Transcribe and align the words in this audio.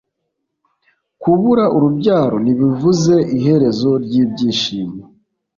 Kubura 1.21 1.65
urubyaro 1.75 2.35
ntibivuze 2.43 3.15
iherezo 3.37 3.89
ry’ibyishimo 4.03 5.01